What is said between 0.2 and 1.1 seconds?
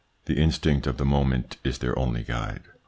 The instinct of the